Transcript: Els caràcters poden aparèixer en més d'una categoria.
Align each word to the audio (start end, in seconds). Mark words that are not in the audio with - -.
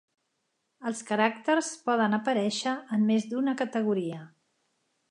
Els 0.91 1.03
caràcters 1.09 1.69
poden 1.91 2.19
aparèixer 2.19 2.75
en 2.99 3.07
més 3.13 3.29
d'una 3.35 3.57
categoria. 3.63 4.27